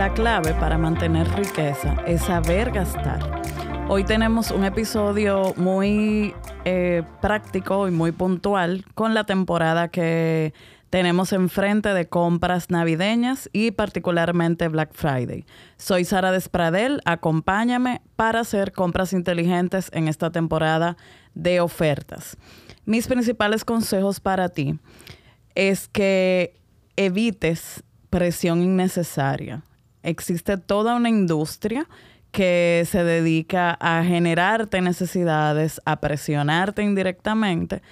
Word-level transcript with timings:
La 0.00 0.14
clave 0.14 0.54
para 0.54 0.78
mantener 0.78 1.28
riqueza 1.36 1.94
es 2.06 2.22
saber 2.22 2.70
gastar. 2.70 3.42
Hoy 3.86 4.02
tenemos 4.02 4.50
un 4.50 4.64
episodio 4.64 5.52
muy 5.58 6.34
eh, 6.64 7.02
práctico 7.20 7.86
y 7.86 7.90
muy 7.90 8.10
puntual 8.10 8.86
con 8.94 9.12
la 9.12 9.24
temporada 9.24 9.88
que 9.88 10.54
tenemos 10.88 11.34
enfrente 11.34 11.92
de 11.92 12.08
compras 12.08 12.70
navideñas 12.70 13.50
y 13.52 13.72
particularmente 13.72 14.68
Black 14.68 14.94
Friday. 14.94 15.44
Soy 15.76 16.06
Sara 16.06 16.32
Despradel, 16.32 17.02
acompáñame 17.04 18.00
para 18.16 18.40
hacer 18.40 18.72
compras 18.72 19.12
inteligentes 19.12 19.90
en 19.92 20.08
esta 20.08 20.30
temporada 20.30 20.96
de 21.34 21.60
ofertas. 21.60 22.38
Mis 22.86 23.06
principales 23.06 23.66
consejos 23.66 24.18
para 24.18 24.48
ti 24.48 24.78
es 25.54 25.88
que 25.88 26.54
evites 26.96 27.84
presión 28.08 28.62
innecesaria 28.62 29.62
existe 30.02 30.56
toda 30.56 30.94
una 30.94 31.08
industria 31.08 31.86
que 32.30 32.86
se 32.86 33.02
dedica 33.04 33.76
a 33.80 34.04
generarte 34.04 34.80
necesidades, 34.80 35.80
a 35.84 36.00
presionarte 36.00 36.82
indirectamente. 36.82 37.82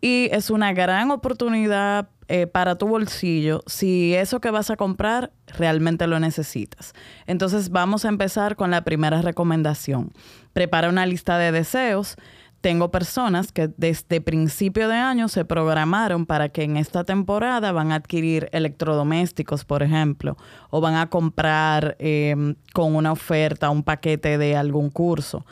Y 0.00 0.28
es 0.32 0.50
una 0.50 0.72
gran 0.72 1.10
oportunidad 1.10 2.08
eh, 2.28 2.46
para 2.46 2.76
tu 2.76 2.88
bolsillo 2.88 3.62
si 3.66 4.14
eso 4.14 4.40
que 4.40 4.50
vas 4.50 4.70
a 4.70 4.76
comprar 4.76 5.32
realmente 5.58 6.06
lo 6.06 6.18
necesitas. 6.18 6.94
Entonces 7.26 7.70
vamos 7.70 8.04
a 8.04 8.08
empezar 8.08 8.56
con 8.56 8.70
la 8.70 8.84
primera 8.84 9.22
recomendación. 9.22 10.12
Prepara 10.52 10.88
una 10.88 11.06
lista 11.06 11.38
de 11.38 11.52
deseos 11.52 12.16
tengo 12.62 12.90
personas 12.90 13.52
que 13.52 13.68
desde 13.76 14.20
principio 14.20 14.88
de 14.88 14.94
año 14.94 15.28
se 15.28 15.44
programaron 15.44 16.24
para 16.24 16.48
que 16.48 16.62
en 16.62 16.76
esta 16.76 17.04
temporada 17.04 17.72
van 17.72 17.92
a 17.92 17.96
adquirir 17.96 18.48
electrodomésticos, 18.52 19.64
por 19.64 19.82
ejemplo, 19.82 20.36
o 20.70 20.80
van 20.80 20.94
a 20.94 21.10
comprar 21.10 21.96
em, 21.98 22.54
con 22.72 22.94
una 22.94 23.12
oferta 23.12 23.68
un 23.68 23.82
paquete 23.82 24.38
de 24.38 24.56
algún 24.56 24.90
curso. 24.90 25.44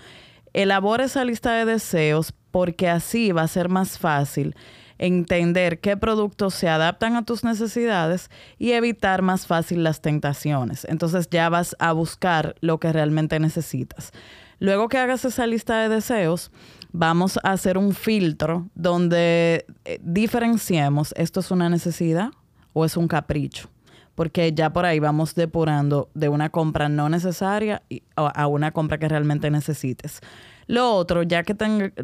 Elabora 0.53 1.05
esa 1.05 1.25
lista 1.25 1.53
de 1.53 1.65
deseos 1.65 2.33
porque 2.53 2.89
así 2.89 3.33
va 3.33 3.43
a 3.43 3.49
ser 3.49 3.69
más 3.69 3.99
fácil 3.99 4.55
entender 4.99 5.81
qué 5.81 5.97
productos 5.97 6.55
se 6.55 6.69
adaptan 6.69 7.17
a 7.17 7.25
tus 7.25 7.43
necesidades 7.43 8.31
y 8.59 8.73
evitar 8.73 9.23
más 9.23 9.47
fácil 9.47 9.83
las 9.83 10.01
tentaciones. 10.01 10.85
Entonces 10.85 11.29
ya 11.31 11.49
vas 11.49 11.75
a 11.79 11.93
buscar 11.93 12.55
lo 12.61 12.79
que 12.79 12.93
realmente 12.93 13.41
necesitas. 13.41 14.13
Luego 14.61 14.89
que 14.89 14.99
hagas 14.99 15.25
esa 15.25 15.47
lista 15.47 15.81
de 15.81 15.89
deseos, 15.89 16.53
vamos 16.93 17.39
a 17.43 17.53
hacer 17.53 17.79
un 17.79 17.93
filtro 17.93 18.69
donde 18.75 19.65
eh, 19.85 19.99
diferenciemos 20.03 21.15
esto 21.17 21.41
es 21.41 21.51
una 21.51 21.69
necesidad 21.69 22.31
o 22.75 22.85
es 22.85 22.97
un 22.97 23.09
capricho. 23.09 23.69
Porque 24.15 24.53
ya 24.53 24.71
por 24.71 24.85
ahí 24.85 24.99
vamos 24.99 25.35
depurando 25.35 26.11
de 26.13 26.29
una 26.29 26.51
compra 26.51 26.91
no 26.91 27.09
necesaria 27.09 27.83
a 28.17 28.47
una 28.49 28.71
compra 28.71 28.99
que 28.99 29.09
realmente 29.09 29.51
necesites. 29.51 30.21
Lo 30.67 30.93
otro, 30.93 31.23
ya 31.23 31.43
que 31.43 31.57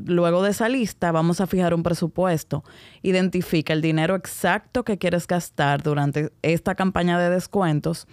luego 0.07 0.43
de 0.43 0.51
esa 0.51 0.69
lista 0.69 1.13
vamos 1.13 1.43
a 1.43 1.47
fijar 1.47 1.75
un 1.75 1.83
presupuesto. 1.83 2.65
Identifica 3.03 3.75
el 3.75 3.83
dinero 3.83 4.15
exacto 4.15 4.83
que 4.83 4.97
quieres 4.97 5.27
gastar 5.27 5.83
durante 5.83 6.33
esta 6.41 6.75
campaña 6.75 7.19
de 7.19 7.29
descuentos 7.29 8.09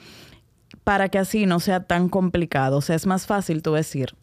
para 0.84 1.08
que 1.08 1.18
así 1.18 1.46
no 1.46 1.62
sea 1.62 1.86
tan 1.86 2.10
complicado. 2.10 2.78
O 2.78 2.82
sea, 2.82 2.96
es 2.96 3.08
más 3.08 3.26
fácil 3.26 3.62
tú 3.62 3.74
decir, 3.74 4.16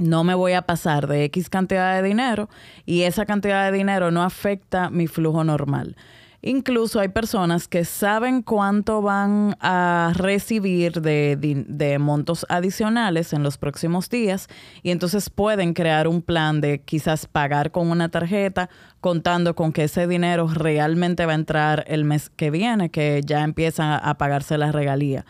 no 0.00 0.24
me 0.24 0.34
voy 0.34 0.52
a 0.52 0.62
pasar 0.62 1.06
de 1.06 1.24
X 1.24 1.48
cantidad 1.48 1.94
de 1.94 2.06
dinero 2.06 2.48
y 2.86 3.02
esa 3.02 3.26
cantidad 3.26 3.70
de 3.70 3.76
dinero 3.76 4.10
no 4.10 4.22
afecta 4.22 4.90
mi 4.90 5.06
flujo 5.06 5.44
normal. 5.44 5.96
Incluso 6.42 7.00
hay 7.00 7.08
personas 7.08 7.68
que 7.68 7.84
saben 7.84 8.40
cuánto 8.40 9.02
van 9.02 9.56
a 9.60 10.12
recibir 10.16 11.02
de, 11.02 11.96
montos 12.00 12.46
adicionales 12.48 13.34
en 13.34 13.42
los 13.42 13.58
próximos 13.58 14.08
días 14.08 14.48
y 14.82 14.90
entonces 14.90 15.28
pueden 15.28 15.74
crear 15.74 16.08
un 16.08 16.22
plan 16.22 16.62
de 16.62 16.80
quizás 16.80 17.26
pagar 17.26 17.72
con 17.72 17.90
una 17.90 18.08
tarjeta 18.08 18.70
contando 19.02 19.54
con 19.54 19.74
que 19.74 19.84
ese 19.84 20.06
dinero 20.06 20.48
realmente 20.48 21.26
va 21.26 21.32
a 21.32 21.34
entrar 21.34 21.84
el 21.88 22.04
mes 22.04 22.30
que 22.30 22.50
viene, 22.50 22.88
que 22.88 23.20
ya 23.24 23.42
empiezan 23.42 24.00
a, 24.02 24.16
pagarse 24.16 24.56
la 24.56 24.72
regalía. 24.72 25.26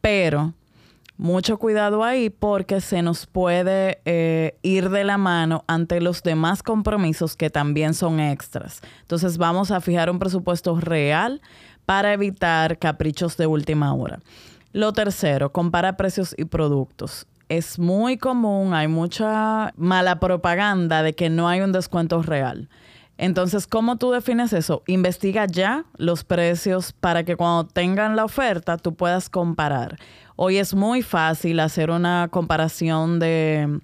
Pero 0.00 0.54
mucho 1.18 1.58
cuidado 1.58 2.04
ahí 2.04 2.30
porque 2.30 2.80
se 2.80 3.02
nos 3.02 3.26
puede 3.26 4.00
eh, 4.04 4.56
ir 4.62 4.88
de 4.88 5.02
la 5.02 5.18
mano 5.18 5.64
ante 5.66 6.00
los 6.00 6.22
demás 6.22 6.62
compromisos 6.62 7.36
que 7.36 7.50
también 7.50 7.92
son 7.92 8.20
extras. 8.20 8.80
Entonces 9.00 9.36
vamos 9.36 9.72
a 9.72 9.80
fijar 9.80 10.10
un 10.10 10.20
presupuesto 10.20 10.78
real 10.80 11.42
para 11.84 12.12
evitar 12.12 12.78
caprichos 12.78 13.36
de 13.36 13.46
última 13.46 13.92
hora. 13.92 14.20
Lo 14.72 14.92
tercero, 14.92 15.50
compara 15.52 15.96
precios 15.96 16.34
y 16.38 16.44
productos. 16.44 17.26
Es 17.48 17.78
muy 17.78 18.16
común, 18.16 18.72
hay 18.72 18.86
mucha 18.86 19.72
mala 19.76 20.20
propaganda 20.20 21.02
de 21.02 21.14
que 21.14 21.30
no 21.30 21.48
hay 21.48 21.62
un 21.62 21.72
descuento 21.72 22.22
real. 22.22 22.68
Entonces, 23.16 23.66
¿cómo 23.66 23.96
tú 23.96 24.12
defines 24.12 24.52
eso? 24.52 24.84
Investiga 24.86 25.46
ya 25.46 25.84
los 25.96 26.22
precios 26.22 26.92
para 26.92 27.24
que 27.24 27.34
cuando 27.34 27.66
tengan 27.66 28.14
la 28.14 28.24
oferta 28.24 28.76
tú 28.76 28.94
puedas 28.94 29.28
comparar. 29.28 29.98
Hoy 30.40 30.58
es 30.58 30.72
muy 30.72 31.02
fácil 31.02 31.58
hacer 31.58 31.90
una 31.90 32.28
comparación 32.30 33.18
de, 33.18 33.80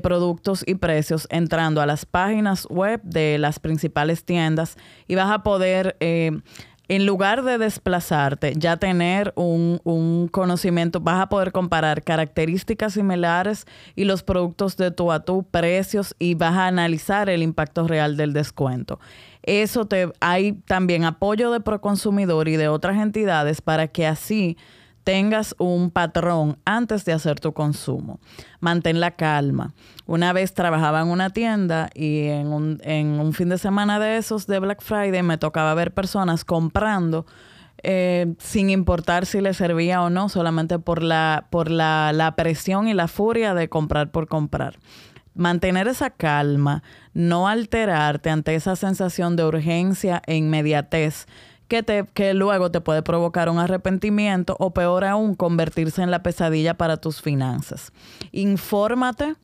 productos 0.00 0.62
y 0.64 0.76
precios 0.76 1.26
entrando 1.28 1.80
a 1.80 1.86
las 1.86 2.06
páginas 2.06 2.68
web 2.70 3.02
de 3.02 3.36
las 3.38 3.58
principales 3.58 4.24
tiendas 4.24 4.76
y 5.08 5.16
vas 5.16 5.32
a 5.32 5.42
poder... 5.42 5.96
Eh, 5.98 6.40
en 6.88 7.06
lugar 7.06 7.42
de 7.42 7.58
desplazarte, 7.58 8.52
ya 8.56 8.76
tener 8.76 9.32
un, 9.34 9.80
un, 9.84 10.28
conocimiento, 10.28 11.00
vas 11.00 11.22
a 11.22 11.28
poder 11.28 11.50
comparar 11.50 12.02
características 12.02 12.92
similares 12.94 13.66
y 13.96 14.04
los 14.04 14.22
productos 14.22 14.76
de 14.76 14.90
tu 14.90 15.10
a 15.10 15.20
tu, 15.20 15.44
precios 15.44 16.14
y 16.18 16.34
vas 16.34 16.54
a 16.54 16.66
analizar 16.66 17.30
el 17.30 17.42
impacto 17.42 17.86
real 17.86 18.16
del 18.16 18.34
descuento. 18.34 19.00
Eso 19.42 19.86
te 19.86 20.12
hay 20.20 20.52
también 20.52 21.04
apoyo 21.04 21.50
de 21.50 21.60
Proconsumidor 21.60 22.48
y 22.48 22.56
de 22.56 22.68
otras 22.68 22.98
entidades 22.98 23.62
para 23.62 23.88
que 23.88 24.06
así 24.06 24.58
tengas 25.04 25.54
un 25.58 25.90
patrón 25.90 26.58
antes 26.64 27.04
de 27.04 27.12
hacer 27.12 27.40
tu 27.40 27.52
consumo. 27.52 28.20
Mantén 28.60 29.00
la 29.00 29.12
calma. 29.12 29.74
Una 30.06 30.32
vez 30.32 30.54
trabajaba 30.54 31.00
en 31.00 31.08
una 31.08 31.30
tienda 31.30 31.90
y 31.94 32.26
en 32.26 32.48
un, 32.48 33.32
fin 33.32 33.48
de 33.48 33.58
semana 33.58 33.98
de 33.98 34.16
esos 34.16 34.46
de 34.46 34.58
Black 34.58 34.82
Friday 34.82 35.22
me 35.22 35.38
tocaba 35.38 35.74
ver 35.74 35.92
personas 35.92 36.44
comprando 36.44 37.26
eh, 37.82 38.34
sin 38.38 38.70
importar 38.70 39.26
si 39.26 39.40
les 39.40 39.56
servía 39.56 40.02
o 40.02 40.10
no, 40.10 40.28
solamente 40.28 40.78
por, 40.78 41.02
la, 41.02 41.46
por 41.50 41.70
la, 41.70 42.12
la 42.12 42.36
presión 42.36 42.86
y 42.86 42.94
la 42.94 43.08
furia 43.08 43.54
de 43.54 43.68
comprar 43.68 44.10
por 44.10 44.28
comprar 44.28 44.78
mantener 45.34 45.88
esa 45.88 46.10
calma, 46.10 46.82
no 47.14 47.48
alterarte 47.48 48.30
ante 48.30 48.54
esa 48.54 48.76
sensación 48.76 49.36
de 49.36 49.44
urgencia 49.44 50.22
e 50.26 50.36
inmediatez 50.36 51.26
que, 51.72 51.82
te, 51.82 52.04
que 52.12 52.34
luego 52.34 52.70
te 52.70 52.82
puede 52.82 53.00
provocar 53.00 53.48
un 53.48 53.58
arrepentimiento 53.58 54.56
o 54.58 54.74
peor 54.74 55.06
aún, 55.06 55.34
convertirse 55.34 56.02
en 56.02 56.10
la 56.10 56.22
pesadilla 56.22 56.74
para 56.74 56.98
tus 56.98 57.22
finanzas. 57.22 57.92
Infórmate 58.30 59.36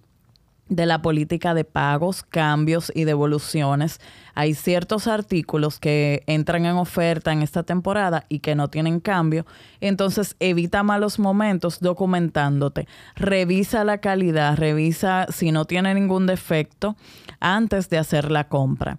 de 0.69 0.85
la 0.85 1.01
política 1.01 1.55
de 1.55 1.65
pagos, 1.65 2.23
cambios 2.23 2.93
y 2.95 3.05
devoluciones. 3.05 3.99
Hay 4.35 4.53
ciertos 4.53 5.07
artículos 5.07 5.79
que 5.79 6.23
entran 6.27 6.67
en 6.67 6.77
oferta 6.77 7.33
en 7.33 7.41
esta 7.41 7.63
temporada 7.63 8.27
y 8.29 8.41
que 8.41 8.55
no 8.55 8.69
tienen 8.69 9.01
cambio. 9.01 9.47
Entonces 9.81 10.37
evita 10.39 10.83
malos 10.83 11.19
momentos 11.19 11.81
documentándote. 11.81 12.87
Revisa 13.17 13.85
la 13.85 14.03
calidad, 14.03 14.55
revisa 14.59 15.29
si 15.31 15.51
no 15.51 15.65
tiene 15.65 15.95
ningún 15.95 16.27
defecto 16.27 16.95
antes 17.41 17.89
de 17.89 17.97
hacer 17.97 18.31
la 18.31 18.49
compra 18.49 18.99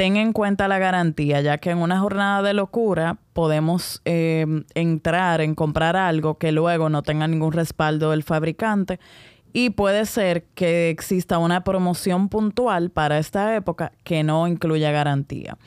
ten 0.00 0.16
en 0.16 0.32
cuenta 0.32 0.66
la 0.66 0.78
garantía, 0.78 1.42
ya 1.42 1.58
que 1.58 1.68
en 1.68 1.76
una 1.76 2.00
jornada 2.00 2.40
de 2.40 2.54
locura 2.54 3.18
podemos 3.34 4.00
eh, 4.06 4.46
entrar 4.72 5.42
en 5.42 5.54
comprar 5.54 5.94
algo 5.94 6.38
que 6.38 6.52
luego 6.52 6.88
no 6.88 7.02
tenga 7.02 7.28
ningún 7.28 7.52
respaldo 7.52 8.12
del 8.12 8.22
fabricante 8.22 8.98
y 9.52 9.68
puede 9.68 10.06
ser 10.06 10.44
que 10.54 10.88
exista 10.88 11.36
una 11.36 11.64
promoción 11.64 12.30
puntual 12.30 12.88
para 12.88 13.18
esta 13.18 13.54
época 13.54 13.92
que 14.02 14.22
no 14.22 14.48
incluya 14.48 14.90
garantía. 14.90 15.58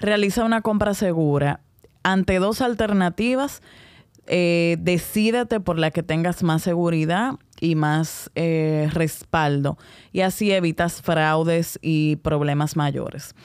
Realiza 0.00 0.44
una 0.44 0.62
compra 0.62 0.92
segura. 0.92 1.60
Ante 2.02 2.40
dos 2.40 2.62
alternativas, 2.62 3.62
eh, 4.26 4.78
decídete 4.80 5.60
por 5.60 5.78
la 5.78 5.92
que 5.92 6.02
tengas 6.02 6.42
más 6.42 6.62
seguridad 6.62 7.34
y 7.60 7.76
más 7.76 8.32
eh, 8.34 8.90
respaldo 8.92 9.78
y 10.10 10.22
así 10.22 10.50
evitas 10.50 11.00
fraudes 11.02 11.78
y 11.82 12.16
problemas 12.16 12.74
mayores. 12.74 13.36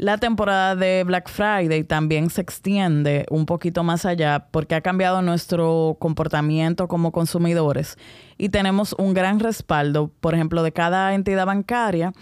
La 0.00 0.16
temporada 0.16 0.76
de 0.76 1.04
Black 1.04 1.28
Friday 1.28 1.84
también 1.84 2.30
se 2.30 2.40
extiende 2.40 3.26
un 3.28 3.44
poquito 3.44 3.84
más 3.84 4.06
allá 4.06 4.46
porque 4.50 4.74
ha 4.74 4.80
cambiado 4.80 5.20
nuestro 5.20 5.98
comportamiento 6.00 6.88
como 6.88 7.12
consumidores 7.12 7.98
y 8.38 8.48
tenemos 8.48 8.94
un 8.96 9.12
gran 9.12 9.40
respaldo, 9.40 10.10
por 10.20 10.32
ejemplo, 10.34 10.62
de 10.62 10.72
cada 10.72 11.12
entidad 11.12 11.44
bancaria 11.44 12.14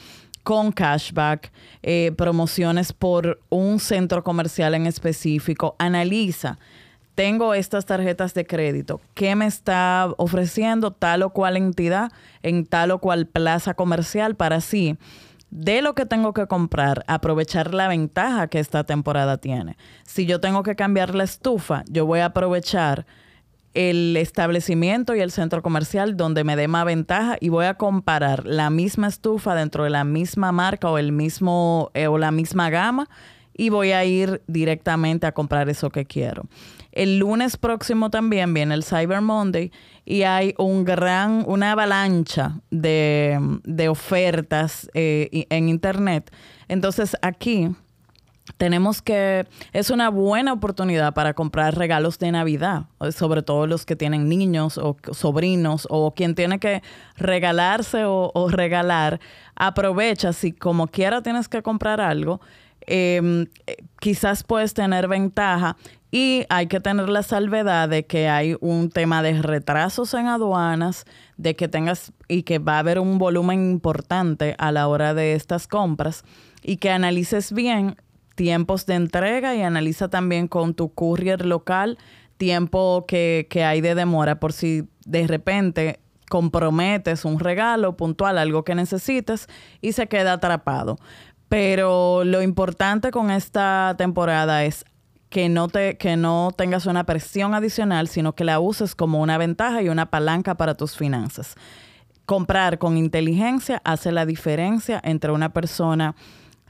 con 0.43 0.73
cashback, 0.73 1.53
eh, 1.85 2.11
promociones 2.19 2.93
por 2.93 3.39
un 3.49 3.79
centro 3.79 4.25
comercial 4.25 4.75
en 4.75 4.87
específico. 4.87 5.77
Analiza 5.79 6.59
tengo 7.15 7.55
estas 7.55 7.87
tarjetas 7.87 8.35
de 8.35 8.45
crédito, 8.45 9.01
¿qué 9.15 9.37
me 9.37 9.47
está 9.47 10.09
ofreciendo 10.17 10.91
tal 10.91 11.23
o 11.23 11.31
cual 11.31 11.57
entidad 11.57 12.11
en 12.43 12.67
tal 12.67 12.91
o 12.91 12.99
cual 12.99 13.27
plaza 13.27 13.75
comercial 13.75 14.35
para 14.35 14.57
así 14.57 14.99
de 15.51 15.83
lo 15.83 15.95
que 15.95 16.07
tengo 16.07 16.33
que 16.35 16.47
comprar, 16.47 17.05
aprovechar 17.07 17.75
la 17.75 17.89
ventaja 17.89 18.49
que 18.49 18.59
esta 18.59 18.85
temporada 18.85 19.39
tiene. 19.39 19.77
Si 20.05 20.27
yo 20.27 20.41
tengo 20.41 20.63
que 20.63 20.77
cambiar 20.77 21.15
la 21.15 21.25
estufa, 21.25 21.85
yo 21.89 22.07
voy 22.07 22.21
a 22.21 22.27
aprovechar 22.27 23.07
el 23.75 24.17
establecimiento 24.17 25.15
y 25.15 25.21
el 25.21 25.31
centro 25.31 25.63
comercial 25.63 26.17
donde 26.17 26.43
me 26.43 26.57
dé 26.57 26.69
más 26.69 26.85
ventaja 26.85 27.37
y 27.41 27.49
voy 27.49 27.67
a 27.67 27.75
comparar 27.75 28.47
la 28.47 28.71
misma 28.71 29.09
estufa 29.09 29.55
dentro 29.55 29.85
de 29.85 29.91
la 29.91 30.05
misma 30.05 30.53
marca 30.53 30.91
o 30.91 30.99
el 30.99 31.13
mismo 31.13 31.91
eh, 31.95 32.09
o 32.09 32.19
la 32.19 32.31
misma 32.31 32.71
gama 32.71 33.09
y 33.59 33.69
voy 33.69 33.91
a 33.91 34.05
ir 34.05 34.41
directamente 34.47 35.27
a 35.27 35.33
comprar 35.33 35.69
eso 35.69 35.91
que 35.91 36.07
quiero. 36.07 36.45
El 36.93 37.19
lunes 37.19 37.57
próximo 37.57 38.09
también 38.09 38.55
viene 38.55 38.75
el 38.75 38.85
Cyber 38.85 39.21
Monday 39.21 39.73
y 40.07 40.23
hay 40.23 40.55
un 40.57 40.85
gran, 40.85 41.45
una 41.47 41.73
avalancha 41.73 42.61
de, 42.71 43.89
ofertas 43.91 44.89
eh, 44.95 45.47
en 45.51 45.69
Internet. 45.69 46.33
Entonces 46.69 47.17
aquí 47.21 47.69
tenemos 48.57 49.03
que, 49.03 49.47
es 49.73 49.91
una 49.91 50.09
buena 50.09 50.53
oportunidad 50.53 51.13
para 51.13 51.35
comprar 51.35 51.77
regalos 51.77 52.19
de 52.19 52.31
Navidad, 52.33 52.87
sobre 53.11 53.43
todo 53.43 53.67
los 53.67 53.85
que 53.85 53.97
tienen 53.97 54.29
niños 54.29 54.79
o 54.79 54.97
sobrinos 55.13 55.87
o 55.91 56.15
quien 56.15 56.37
tiene 56.37 56.59
que 56.61 56.83
regalarse 57.17 58.05
o, 58.05 58.31
o 58.35 58.49
regalar. 58.49 59.21
Aprovecha, 59.57 60.33
si 60.33 60.53
como 60.53 60.87
quiera 60.87 61.23
tienes 61.23 61.49
que 61.49 61.63
comprar 61.63 62.01
algo, 62.01 62.41
Em, 62.91 63.49
quizás 64.01 64.45
puedes 64.45 64.73
tener 64.73 65.09
ventaja 65.09 65.77
y 66.11 66.47
hay 66.49 66.69
que 66.69 66.81
tener 66.81 67.11
la 67.11 67.23
salvedad 67.23 67.87
de 67.87 68.07
que 68.07 68.31
hay 68.31 68.57
un 68.61 68.89
tema 68.89 69.23
de 69.23 69.43
retrasos 69.43 70.15
en 70.15 70.27
aduanas, 70.27 71.05
de 71.37 71.55
que 71.55 71.69
tengas 71.69 72.15
y 72.29 72.45
que 72.45 72.59
va 72.59 72.77
a 72.77 72.79
haber 72.79 72.99
un 72.99 73.19
volumen 73.19 73.73
importante 73.73 74.55
a 74.57 74.73
la 74.73 74.89
hora 74.89 75.13
de 75.13 75.35
estas 75.35 75.69
compras 75.69 76.25
y 76.63 76.79
que 76.79 76.89
analices 76.89 77.53
bien 77.53 77.97
tiempos 78.37 78.87
de 78.87 78.95
entrega 78.95 79.55
y 79.55 79.61
analiza 79.61 80.09
también 80.09 80.49
con 80.49 80.73
tu 80.73 80.95
courier 80.95 81.45
local 81.45 81.99
tiempo 82.39 83.05
que, 83.07 83.49
que 83.51 83.65
hay 83.65 83.83
de 83.83 83.95
demora 83.95 84.41
por 84.41 84.55
si 84.55 84.89
de 85.05 85.27
repente 85.27 86.01
comprometes 86.31 87.25
un 87.25 87.39
regalo 87.39 87.97
puntual, 87.97 88.39
algo 88.39 88.65
que 88.65 88.75
necesites 88.75 89.47
y 89.83 89.93
se 89.93 90.07
queda 90.07 90.35
atrapado. 90.35 90.99
Pero 91.49 92.25
lo 92.25 92.43
importante 92.43 93.11
con 93.11 93.31
esta 93.31 93.95
temporada 93.97 94.65
es 94.65 94.85
que 95.31 95.49
no, 95.49 95.69
te, 95.69 95.97
que 95.97 96.17
no 96.17 96.51
tengas 96.57 96.87
una 96.87 97.05
presión 97.05 97.55
adicional, 97.55 98.09
sino 98.09 98.35
que 98.35 98.45
la 98.45 98.61
uses 98.61 98.95
como 98.95 99.21
una 99.21 99.39
ventaja 99.39 99.83
y 99.83 99.89
una 99.89 100.07
palanca 100.07 100.57
para 100.57 100.75
tus 100.75 100.97
finanzas. 100.97 101.55
Comprar 102.25 102.79
con 102.79 102.97
inteligencia 102.97 103.81
hace 103.85 104.13
la 104.13 104.27
diferencia 104.27 105.01
entre 105.03 105.33
una 105.33 105.53
persona 105.53 106.15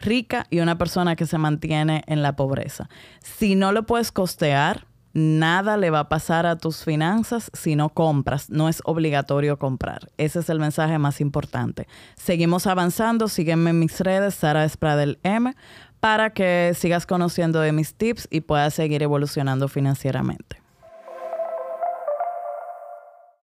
rica 0.00 0.46
y 0.50 0.60
una 0.60 0.78
persona 0.78 1.16
que 1.16 1.26
se 1.26 1.38
mantiene 1.38 2.02
en 2.06 2.22
la 2.22 2.36
pobreza. 2.36 2.88
Si 3.22 3.54
no 3.54 3.72
lo 3.72 3.84
puedes 3.84 4.12
costear, 4.12 4.87
nada 5.18 5.76
le 5.76 5.90
va 5.90 6.00
a 6.00 6.08
pasar 6.08 6.46
a 6.46 6.56
tus 6.56 6.84
finanzas 6.84 7.50
si 7.52 7.76
no 7.76 7.90
compras. 7.90 8.50
No 8.50 8.68
es 8.68 8.80
obligatorio 8.84 9.58
comprar. 9.58 10.10
Ese 10.16 10.40
es 10.40 10.48
el 10.48 10.60
mensaje 10.60 10.98
más 10.98 11.20
importante. 11.20 11.86
Seguimos 12.16 12.66
avanzando. 12.66 13.28
Sígueme 13.28 13.70
en 13.70 13.80
mis 13.80 14.00
redes, 14.00 14.34
Sara 14.34 14.64
Espradel 14.64 15.18
M, 15.22 15.54
para 16.00 16.30
que 16.30 16.72
sigas 16.74 17.06
conociendo 17.06 17.60
de 17.60 17.72
mis 17.72 17.94
tips 17.94 18.28
y 18.30 18.42
puedas 18.42 18.74
seguir 18.74 19.02
evolucionando 19.02 19.68
financieramente. 19.68 20.67